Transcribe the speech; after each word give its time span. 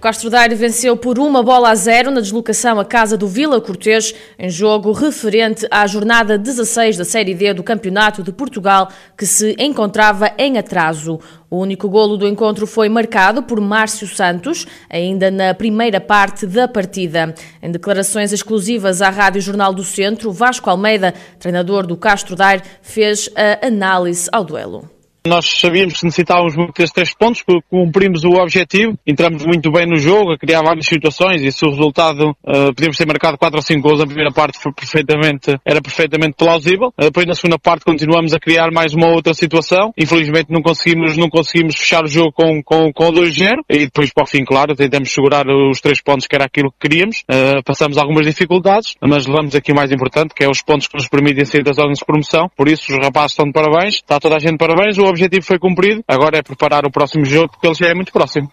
Castro 0.00 0.30
Daire 0.30 0.54
venceu 0.54 0.96
por 0.96 1.18
uma 1.18 1.42
bola 1.42 1.68
a 1.68 1.74
zero 1.74 2.10
na 2.10 2.22
deslocação 2.22 2.80
à 2.80 2.84
casa 2.86 3.18
do 3.18 3.28
Vila 3.28 3.60
Cortês, 3.60 4.14
em 4.38 4.48
jogo 4.48 4.92
referente 4.92 5.66
à 5.70 5.86
jornada 5.86 6.38
16 6.38 6.96
da 6.96 7.04
Série 7.04 7.34
D 7.34 7.52
do 7.52 7.62
Campeonato 7.62 8.22
de 8.22 8.32
Portugal, 8.32 8.88
que 9.14 9.26
se 9.26 9.54
encontrava 9.58 10.32
em 10.38 10.56
atraso. 10.56 11.20
O 11.50 11.58
único 11.58 11.86
golo 11.86 12.16
do 12.16 12.26
encontro 12.26 12.66
foi 12.66 12.88
marcado 12.88 13.42
por 13.42 13.60
Márcio 13.60 14.08
Santos, 14.08 14.66
ainda 14.88 15.30
na 15.30 15.52
primeira 15.52 16.00
parte 16.00 16.46
da 16.46 16.66
partida. 16.66 17.34
Em 17.62 17.70
declarações 17.70 18.32
exclusivas 18.32 19.02
à 19.02 19.10
Rádio 19.10 19.42
Jornal 19.42 19.74
do 19.74 19.84
Centro, 19.84 20.32
Vasco 20.32 20.70
Almeida, 20.70 21.12
treinador 21.38 21.86
do 21.86 21.96
Castro 21.96 22.34
Daire, 22.34 22.62
fez 22.80 23.28
a 23.36 23.66
análise 23.66 24.30
ao 24.32 24.44
duelo. 24.44 24.99
Nós 25.26 25.44
sabíamos 25.46 26.00
que 26.00 26.06
necessitávamos 26.06 26.56
muito 26.56 26.72
destes 26.72 26.94
três 26.94 27.14
pontos, 27.14 27.42
porque 27.42 27.62
cumprimos 27.68 28.24
o 28.24 28.30
objetivo, 28.40 28.98
entramos 29.06 29.44
muito 29.44 29.70
bem 29.70 29.86
no 29.86 29.96
jogo, 29.96 30.32
a 30.32 30.38
criar 30.38 30.62
várias 30.62 30.86
situações 30.86 31.42
e 31.42 31.52
se 31.52 31.64
o 31.66 31.70
resultado, 31.70 32.30
uh, 32.30 32.74
podíamos 32.74 32.96
ter 32.96 33.06
marcado 33.06 33.36
4 33.36 33.58
ou 33.58 33.62
5 33.62 33.80
gols 33.80 33.98
na 33.98 34.06
primeira 34.06 34.32
parte, 34.32 34.58
foi 34.58 34.72
perfeitamente, 34.72 35.58
era 35.64 35.82
perfeitamente 35.82 36.34
plausível. 36.36 36.88
Uh, 36.88 37.04
depois 37.04 37.26
na 37.26 37.34
segunda 37.34 37.58
parte 37.58 37.84
continuamos 37.84 38.32
a 38.32 38.40
criar 38.40 38.70
mais 38.72 38.94
uma 38.94 39.08
outra 39.08 39.34
situação. 39.34 39.92
Infelizmente 39.96 40.46
não 40.50 40.62
conseguimos, 40.62 41.16
não 41.18 41.28
conseguimos 41.28 41.76
fechar 41.76 42.02
o 42.02 42.08
jogo 42.08 42.32
com, 42.32 42.62
com, 42.62 42.90
com 42.90 43.12
2-0 43.12 43.56
e 43.68 43.78
depois 43.80 44.10
para 44.12 44.24
o 44.24 44.26
fim, 44.26 44.42
claro, 44.42 44.74
tentamos 44.74 45.12
segurar 45.12 45.44
os 45.46 45.80
três 45.82 46.00
pontos 46.00 46.26
que 46.26 46.34
era 46.34 46.46
aquilo 46.46 46.72
que 46.72 46.88
queríamos. 46.88 47.24
Uh, 47.30 47.62
passamos 47.62 47.98
algumas 47.98 48.24
dificuldades, 48.24 48.94
mas 49.02 49.26
levamos 49.26 49.54
aqui 49.54 49.70
o 49.70 49.76
mais 49.76 49.92
importante, 49.92 50.34
que 50.34 50.44
é 50.44 50.48
os 50.48 50.62
pontos 50.62 50.88
que 50.88 50.96
nos 50.96 51.08
permitem 51.08 51.44
sair 51.44 51.62
das 51.62 51.76
zonas 51.76 51.98
de 51.98 52.04
promoção. 52.06 52.50
Por 52.56 52.68
isso 52.68 52.90
os 52.90 52.98
rapazes 53.04 53.32
estão 53.32 53.44
de 53.44 53.52
parabéns, 53.52 53.96
está 53.96 54.18
toda 54.18 54.36
a 54.36 54.38
gente 54.38 54.52
de 54.52 54.58
parabéns. 54.58 54.96
O 54.96 55.09
objetivo 55.10 55.44
foi 55.44 55.58
cumprido, 55.58 56.02
agora 56.06 56.38
é 56.38 56.42
preparar 56.42 56.84
o 56.86 56.90
próximo 56.90 57.24
jogo 57.24 57.50
porque 57.50 57.66
ele 57.66 57.74
já 57.74 57.88
é 57.88 57.94
muito 57.94 58.12
próximo. 58.12 58.50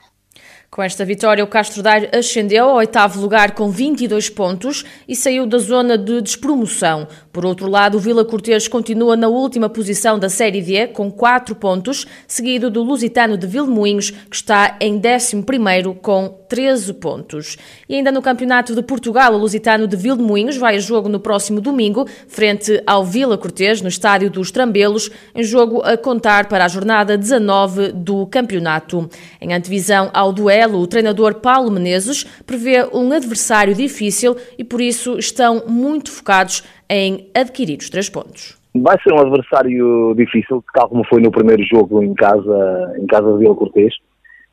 Com 0.70 0.84
esta 0.84 1.06
vitória, 1.06 1.42
o 1.42 1.48
Castro 1.48 1.82
Daire 1.82 2.10
ascendeu 2.14 2.66
ao 2.66 2.76
oitavo 2.76 3.22
lugar 3.22 3.52
com 3.52 3.70
22 3.70 4.30
pontos 4.30 4.84
e 5.08 5.16
saiu 5.16 5.46
da 5.46 5.58
zona 5.58 5.98
de 5.98 6.22
despromoção. 6.22 7.08
Por 7.32 7.46
outro 7.46 7.70
lado, 7.70 7.96
o 7.96 8.02
Vila 8.02 8.26
Cortês 8.26 8.68
continua 8.68 9.16
na 9.16 9.30
última 9.30 9.70
posição 9.70 10.20
da 10.20 10.28
Série 10.28 10.62
D 10.62 10.88
com 10.88 11.10
4 11.10 11.56
pontos, 11.56 12.06
seguido 12.28 12.70
do 12.70 12.84
Lusitano 12.84 13.38
de 13.38 13.48
Vilmoinhos, 13.48 14.12
que 14.12 14.36
está 14.36 14.76
em 14.82 15.00
11º 15.00 15.96
com 16.02 16.38
13 16.50 16.94
pontos. 16.96 17.58
E 17.88 17.96
ainda 17.96 18.12
no 18.12 18.22
Campeonato 18.22 18.76
de 18.76 18.82
Portugal, 18.82 19.34
o 19.34 19.38
Lusitano 19.38 19.88
de 19.88 19.96
Vilmoinhos 19.96 20.58
vai 20.58 20.76
a 20.76 20.80
jogo 20.80 21.08
no 21.08 21.20
próximo 21.20 21.62
domingo, 21.62 22.06
frente 22.28 22.84
ao 22.86 23.06
Vila 23.06 23.38
Cortês, 23.38 23.82
no 23.82 23.88
estádio 23.88 24.30
dos 24.30 24.52
Trambelos, 24.52 25.10
em 25.34 25.44
jogo 25.44 25.82
a 25.82 25.96
contar 25.96 26.50
para 26.50 26.66
a 26.66 26.68
jornada 26.68 27.18
19 27.18 27.94
do 27.94 28.28
campeonato. 28.28 29.10
Em 29.40 29.54
antevisão 29.54 30.10
ao 30.14 30.34
duelo 30.34 30.57
o 30.66 30.88
treinador 30.88 31.36
Paulo 31.36 31.70
Menezes 31.70 32.24
prevê 32.46 32.88
um 32.94 33.12
adversário 33.12 33.76
difícil 33.76 34.36
e 34.58 34.64
por 34.64 34.82
isso 34.82 35.18
estão 35.18 35.64
muito 35.68 36.12
focados 36.12 36.64
em 36.90 37.30
adquirir 37.36 37.78
os 37.80 37.90
três 37.90 38.10
pontos. 38.10 38.58
Vai 38.76 38.98
ser 39.02 39.14
um 39.14 39.20
adversário 39.20 40.14
difícil, 40.16 40.64
tal 40.74 40.90
como 40.90 41.04
foi 41.06 41.22
no 41.22 41.32
primeiro 41.32 41.64
jogo 41.64 42.02
em 42.04 42.14
casa, 42.14 42.96
em 43.00 43.06
casa 43.08 43.32
de 43.34 43.40
Vila 43.40 43.56
Cortês. 43.56 43.94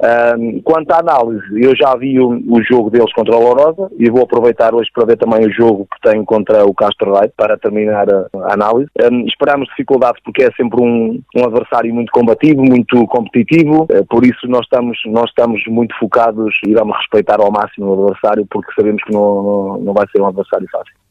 Um, 0.03 0.61
quanto 0.63 0.91
à 0.91 0.99
análise, 0.99 1.45
eu 1.55 1.75
já 1.77 1.95
vi 1.97 2.19
o, 2.19 2.31
o, 2.49 2.63
jogo 2.63 2.91
deles 2.91 3.13
contra 3.13 3.35
a 3.35 3.39
Lourosa 3.39 3.91
e 3.97 4.11
vou 4.11 4.23
aproveitar 4.23 4.75
hoje 4.75 4.91
para 4.93 5.07
ver 5.07 5.17
também 5.17 5.47
o 5.47 5.53
jogo 5.53 5.87
que 5.87 6.11
tem 6.11 6.25
contra 6.25 6.65
o 6.65 6.75
Castro 6.75 7.15
Rei 7.15 7.31
para 7.37 7.57
terminar 7.57 8.07
a, 8.13 8.27
a 8.43 8.55
análise. 8.55 8.91
Um, 9.11 9.25
esperamos 9.27 9.69
dificuldades 9.69 10.21
porque 10.25 10.43
é 10.43 10.51
sempre 10.57 10.83
um, 10.83 11.23
um, 11.37 11.45
adversário 11.45 11.95
muito 11.95 12.11
combativo, 12.11 12.61
muito 12.61 13.07
competitivo, 13.07 13.85
uh, 13.85 14.05
por 14.07 14.27
isso 14.27 14.49
nós 14.49 14.63
estamos, 14.63 14.99
nós 15.07 15.29
estamos 15.31 15.63
muito 15.69 15.97
focados 15.97 16.53
e 16.67 16.75
vamos 16.75 16.97
respeitar 16.99 17.41
ao 17.41 17.53
máximo 17.53 17.87
o 17.87 18.05
adversário 18.05 18.47
porque 18.51 18.73
sabemos 18.75 19.03
que 19.05 19.13
não, 19.13 19.43
não, 19.43 19.79
não 19.79 19.93
vai 19.95 20.07
ser 20.11 20.21
um 20.21 20.27
adversário 20.27 20.67
fácil. 20.73 21.04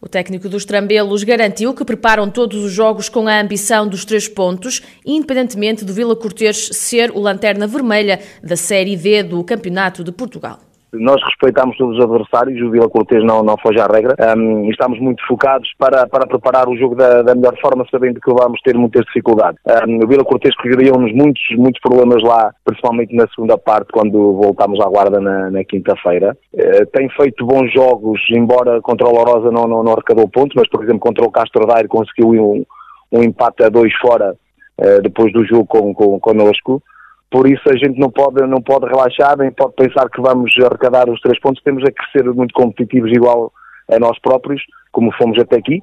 O 0.00 0.08
técnico 0.08 0.48
dos 0.48 0.64
Trambelos 0.64 1.24
garantiu 1.24 1.74
que 1.74 1.84
preparam 1.84 2.30
todos 2.30 2.64
os 2.64 2.70
jogos 2.70 3.08
com 3.08 3.26
a 3.26 3.40
ambição 3.40 3.88
dos 3.88 4.04
três 4.04 4.28
pontos, 4.28 4.80
independentemente 5.04 5.84
do 5.84 5.92
Vila 5.92 6.14
Cortês 6.14 6.70
ser 6.72 7.10
o 7.10 7.18
lanterna 7.18 7.66
vermelha 7.66 8.20
da 8.40 8.56
Série 8.56 8.96
D 8.96 9.24
do 9.24 9.42
Campeonato 9.42 10.04
de 10.04 10.12
Portugal. 10.12 10.60
Nós 10.92 11.22
respeitamos 11.24 11.76
todos 11.76 11.98
os 11.98 12.04
adversários, 12.04 12.60
o 12.62 12.70
Vila 12.70 12.88
Cortês 12.88 13.22
não, 13.24 13.42
não 13.42 13.56
foge 13.58 13.78
à 13.78 13.86
regra 13.86 14.16
um, 14.36 14.70
estamos 14.70 14.98
muito 14.98 15.24
focados 15.26 15.68
para, 15.78 16.06
para 16.06 16.26
preparar 16.26 16.68
o 16.68 16.76
jogo 16.76 16.94
da, 16.94 17.22
da 17.22 17.34
melhor 17.34 17.56
forma, 17.60 17.84
sabendo 17.90 18.20
que 18.20 18.32
vamos 18.32 18.60
ter 18.62 18.76
muitas 18.76 19.04
dificuldades. 19.06 19.60
Um, 19.86 20.02
o 20.02 20.08
Vila 20.08 20.24
Cortês 20.24 20.54
criou-nos 20.56 21.12
muitos, 21.12 21.42
muitos 21.56 21.80
problemas 21.80 22.22
lá, 22.22 22.52
principalmente 22.64 23.14
na 23.14 23.26
segunda 23.28 23.58
parte, 23.58 23.92
quando 23.92 24.34
voltámos 24.34 24.80
à 24.80 24.88
guarda 24.88 25.20
na, 25.20 25.50
na 25.50 25.64
quinta-feira. 25.64 26.36
Uh, 26.54 26.86
tem 26.92 27.08
feito 27.10 27.44
bons 27.44 27.72
jogos, 27.72 28.20
embora 28.30 28.80
contra 28.80 29.06
o 29.06 29.12
Lourosa 29.12 29.50
não, 29.50 29.66
não, 29.66 29.82
não 29.82 29.92
arrecadou 29.92 30.28
pontos, 30.28 30.54
mas 30.56 30.68
por 30.68 30.82
exemplo 30.82 31.00
contra 31.00 31.24
o 31.24 31.30
Castro 31.30 31.66
Daire 31.66 31.88
conseguiu 31.88 32.28
um, 32.28 32.64
um 33.12 33.22
empate 33.22 33.62
a 33.62 33.68
dois 33.68 33.92
fora 33.96 34.34
uh, 34.80 35.02
depois 35.02 35.32
do 35.32 35.44
jogo 35.44 35.66
com, 35.66 35.94
com, 35.94 36.18
connosco. 36.18 36.82
Por 37.30 37.46
isso 37.46 37.68
a 37.68 37.76
gente 37.76 37.98
não 37.98 38.10
pode, 38.10 38.40
não 38.46 38.62
pode 38.62 38.86
relaxar, 38.86 39.36
nem 39.36 39.50
pode 39.50 39.74
pensar 39.74 40.08
que 40.08 40.20
vamos 40.20 40.52
arrecadar 40.64 41.10
os 41.10 41.20
três 41.20 41.38
pontos, 41.40 41.62
temos 41.62 41.84
é 41.84 41.90
que 41.90 42.10
ser 42.10 42.24
muito 42.32 42.54
competitivos 42.54 43.10
igual 43.12 43.52
a 43.90 43.98
nós 43.98 44.18
próprios, 44.18 44.62
como 44.92 45.12
fomos 45.12 45.38
até 45.38 45.56
aqui, 45.56 45.82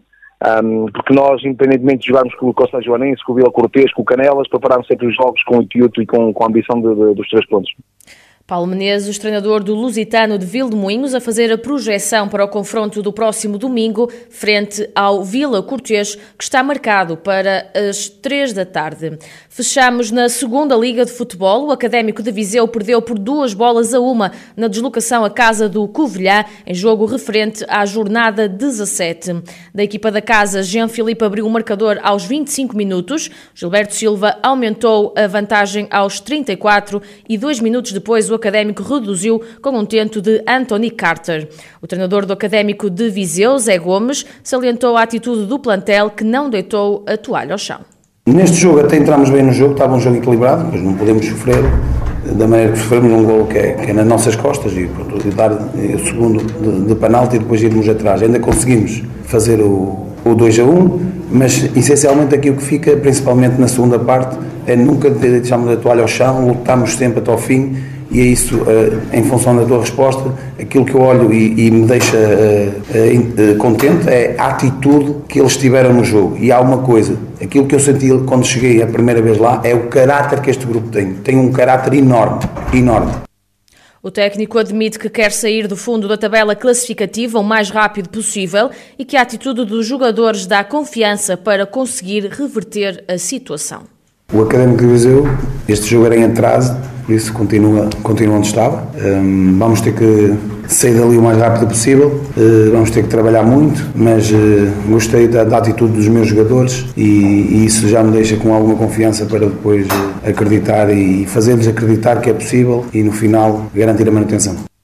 um, 0.63 0.87
porque 0.87 1.13
nós, 1.13 1.43
independentemente 1.43 2.01
de 2.01 2.07
jogarmos 2.07 2.35
com 2.35 2.49
o 2.49 2.53
Costa 2.53 2.81
Joanense, 2.81 3.23
com 3.23 3.31
o 3.31 3.35
Vila 3.35 3.51
Cortês, 3.51 3.93
com 3.93 4.01
o 4.01 4.05
Canelas, 4.05 4.47
preparamos 4.47 4.87
sempre 4.87 5.07
os 5.07 5.15
jogos 5.15 5.41
com 5.43 5.59
o 5.59 5.61
intuito 5.61 6.01
e 6.01 6.05
com, 6.05 6.33
com 6.33 6.43
a 6.43 6.47
ambição 6.47 6.81
de, 6.81 6.93
de, 6.93 7.13
dos 7.13 7.29
três 7.29 7.45
pontos. 7.47 7.71
Paulo 8.47 8.67
Menezes, 8.67 9.17
treinador 9.17 9.63
do 9.63 9.73
Lusitano 9.73 10.37
de 10.37 10.45
Vilmoinhos, 10.45 11.15
a 11.15 11.19
fazer 11.19 11.51
a 11.51 11.57
projeção 11.57 12.29
para 12.29 12.45
o 12.45 12.47
confronto 12.47 13.01
do 13.01 13.11
próximo 13.11 13.57
domingo 13.57 14.07
frente 14.29 14.87
ao 14.93 15.23
Vila 15.23 15.63
Cortês, 15.63 16.13
que 16.13 16.43
está 16.43 16.61
marcado 16.61 17.17
para 17.17 17.71
as 17.73 18.07
três 18.07 18.53
da 18.53 18.63
tarde. 18.63 19.17
Fechamos 19.49 20.11
na 20.11 20.29
segunda 20.29 20.75
Liga 20.75 21.03
de 21.05 21.11
Futebol. 21.11 21.65
O 21.65 21.71
Académico 21.71 22.21
de 22.21 22.31
Viseu 22.31 22.67
perdeu 22.67 23.01
por 23.01 23.17
duas 23.17 23.55
bolas 23.55 23.95
a 23.95 23.99
uma 23.99 24.31
na 24.55 24.67
deslocação 24.67 25.25
à 25.25 25.29
casa 25.31 25.67
do 25.67 25.87
Covilhã, 25.87 26.45
em 26.67 26.75
jogo 26.75 27.07
referente 27.07 27.65
à 27.67 27.83
jornada 27.83 28.47
17. 28.47 29.41
Da 29.73 29.81
equipa 29.81 30.11
da 30.11 30.21
casa, 30.21 30.61
Jean 30.61 30.87
Filipe 30.87 31.25
abriu 31.25 31.47
o 31.47 31.49
marcador 31.49 31.97
aos 32.03 32.23
25 32.25 32.77
minutos. 32.77 33.27
Gilberto 33.55 33.95
Silva 33.95 34.37
aumentou 34.43 35.15
a 35.17 35.25
vantagem 35.25 35.87
aos 35.89 36.19
34 36.19 37.01
e 37.27 37.39
dois 37.39 37.59
minutos 37.59 37.91
depois 37.91 38.29
o 38.29 38.34
o 38.35 38.37
Académico 38.37 38.83
reduziu 38.83 39.41
com 39.61 39.71
um 39.71 39.85
tento 39.85 40.21
de 40.21 40.43
Anthony 40.47 40.91
Carter. 40.91 41.47
O 41.81 41.87
treinador 41.87 42.25
do 42.25 42.33
Académico 42.33 42.89
de 42.89 43.09
Viseu, 43.09 43.57
Zé 43.57 43.77
Gomes, 43.77 44.25
salientou 44.43 44.97
a 44.97 45.03
atitude 45.03 45.45
do 45.45 45.57
plantel 45.57 46.09
que 46.09 46.23
não 46.23 46.49
deitou 46.49 47.03
a 47.07 47.15
toalha 47.17 47.53
ao 47.53 47.57
chão. 47.57 47.79
Neste 48.27 48.57
jogo 48.57 48.79
até 48.79 48.97
entramos 48.97 49.29
bem 49.29 49.43
no 49.43 49.53
jogo, 49.53 49.73
estava 49.73 49.95
um 49.95 49.99
jogo 49.99 50.17
equilibrado, 50.17 50.67
mas 50.71 50.81
não 50.81 50.95
podemos 50.95 51.25
sofrer 51.25 51.63
da 52.25 52.47
maneira 52.47 52.71
que 52.71 52.79
sofremos 52.79 53.11
um 53.11 53.23
gol 53.23 53.45
que 53.45 53.57
é, 53.57 53.73
que 53.73 53.91
é 53.91 53.93
nas 53.93 54.07
nossas 54.07 54.35
costas 54.35 54.73
e, 54.73 54.87
pronto, 54.87 55.17
dar 55.35 55.51
o 55.51 55.99
segundo 55.99 56.43
de, 56.43 56.87
de 56.87 56.95
penalti 56.95 57.35
e 57.35 57.39
depois 57.39 57.61
irmos 57.61 57.87
atrás. 57.87 58.23
Ainda 58.23 58.39
conseguimos 58.39 59.03
fazer 59.25 59.61
o, 59.61 60.07
o 60.25 60.35
2 60.35 60.59
a 60.59 60.63
1, 60.63 60.99
mas 61.31 61.69
essencialmente 61.75 62.33
aquilo 62.33 62.57
que 62.57 62.63
fica, 62.63 62.97
principalmente 62.97 63.61
na 63.61 63.67
segunda 63.67 63.99
parte, 63.99 64.37
é 64.65 64.75
nunca 64.75 65.09
deixarmos 65.09 65.71
a 65.71 65.77
toalha 65.77 66.01
ao 66.01 66.07
chão, 66.07 66.47
lutamos 66.47 66.95
sempre 66.95 67.19
até 67.19 67.31
ao 67.31 67.37
fim 67.37 67.77
e 68.15 68.21
é 68.21 68.23
isso, 68.23 68.61
eh, 68.65 69.17
em 69.17 69.23
função 69.25 69.57
da 69.57 69.65
tua 69.65 69.81
resposta, 69.81 70.33
aquilo 70.57 70.85
que 70.85 70.93
eu 70.93 71.01
olho 71.01 71.33
e, 71.33 71.67
e 71.67 71.69
me 71.69 71.85
deixa 71.85 72.15
eh, 72.15 72.71
eh, 72.93 73.55
contente 73.55 74.07
é 74.07 74.35
a 74.37 74.51
atitude 74.51 75.17
que 75.27 75.37
eles 75.37 75.57
tiveram 75.57 75.91
no 75.91 76.01
jogo. 76.01 76.37
E 76.37 76.49
há 76.49 76.61
uma 76.61 76.77
coisa, 76.77 77.17
aquilo 77.43 77.67
que 77.67 77.75
eu 77.75 77.79
senti 77.79 78.07
quando 78.25 78.45
cheguei 78.45 78.81
a 78.81 78.87
primeira 78.87 79.21
vez 79.21 79.37
lá 79.37 79.59
é 79.65 79.75
o 79.75 79.87
caráter 79.87 80.39
que 80.39 80.49
este 80.49 80.65
grupo 80.65 80.87
tem. 80.87 81.15
Tem 81.15 81.35
um 81.35 81.51
caráter 81.51 81.93
enorme, 81.93 82.39
enorme. 82.73 83.11
O 84.01 84.09
técnico 84.09 84.57
admite 84.59 84.97
que 84.97 85.09
quer 85.09 85.33
sair 85.33 85.67
do 85.67 85.75
fundo 85.75 86.07
da 86.07 86.15
tabela 86.15 86.55
classificativa 86.55 87.37
o 87.37 87.43
mais 87.43 87.69
rápido 87.69 88.07
possível 88.07 88.69
e 88.97 89.03
que 89.03 89.17
a 89.17 89.23
atitude 89.23 89.65
dos 89.65 89.85
jogadores 89.85 90.45
dá 90.45 90.63
confiança 90.63 91.35
para 91.35 91.65
conseguir 91.65 92.29
reverter 92.29 93.03
a 93.09 93.17
situação. 93.17 93.94
O 94.33 94.41
Académico 94.41 94.81
de 94.81 94.87
Viseu, 94.87 95.27
este 95.67 95.89
jogo 95.89 96.07
era 96.07 96.17
em 96.17 96.23
atraso, 96.23 96.75
por 97.05 97.13
isso 97.13 97.31
continua, 97.31 97.89
continua 98.01 98.37
onde 98.37 98.47
estava. 98.47 98.87
Um, 98.95 99.55
vamos 99.57 99.81
ter 99.81 99.93
que 99.93 100.33
sair 100.67 100.95
dali 100.95 101.17
o 101.17 101.21
mais 101.21 101.37
rápido 101.37 101.67
possível, 101.67 102.21
uh, 102.35 102.71
vamos 102.71 102.89
ter 102.89 103.03
que 103.03 103.09
trabalhar 103.09 103.43
muito, 103.43 103.87
mas 103.95 104.29
uh, 104.31 104.35
gostei 104.89 105.27
da, 105.27 105.43
da, 105.43 105.59
atitude 105.59 105.93
dos 105.93 106.07
meus 106.07 106.27
jogadores 106.27 106.85
e, 106.97 107.03
e, 107.03 107.65
isso 107.65 107.87
já 107.87 108.03
me 108.03 108.11
deixa 108.11 108.35
com 108.35 108.53
alguma 108.53 108.75
confiança 108.75 109.25
para 109.25 109.47
depois 109.47 109.85
uh, 109.87 110.29
acreditar 110.29 110.89
e 110.89 111.25
fazer-lhes 111.27 111.67
acreditar 111.67 112.19
que 112.19 112.29
é 112.29 112.33
possível 112.33 112.83
e 112.91 113.03
no 113.03 113.11
final 113.11 113.67
garantir 113.73 114.07
a 114.07 114.11
manutenção. 114.11 114.74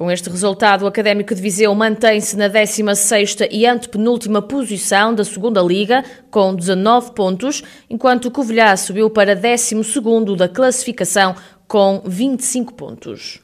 Com 0.00 0.10
este 0.10 0.30
resultado, 0.30 0.86
o 0.86 0.86
Académico 0.86 1.34
de 1.34 1.42
Viseu 1.42 1.74
mantém-se 1.74 2.34
na 2.34 2.48
16ª 2.48 3.46
e 3.50 3.66
antepenúltima 3.66 4.40
posição 4.40 5.14
da 5.14 5.22
segunda 5.22 5.60
Liga, 5.60 6.02
com 6.30 6.54
19 6.54 7.12
pontos, 7.12 7.62
enquanto 7.90 8.24
o 8.24 8.30
Covilhã 8.30 8.74
subiu 8.76 9.10
para 9.10 9.36
12º 9.36 10.36
da 10.36 10.48
classificação 10.48 11.36
com 11.68 12.00
25 12.06 12.72
pontos. 12.72 13.42